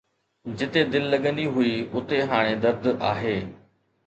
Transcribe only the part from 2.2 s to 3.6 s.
هاڻي درد آهي